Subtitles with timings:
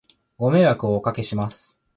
[0.39, 1.79] ご迷惑をお掛けします